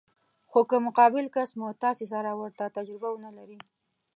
خو 0.49 0.59
که 0.69 0.77
مقابل 0.87 1.25
کس 1.35 1.49
مو 1.59 1.67
تاسې 1.83 2.05
سره 2.13 2.29
ورته 2.39 2.65
تجربه 2.77 3.09
ونه 3.11 3.31
لري. 3.37 3.59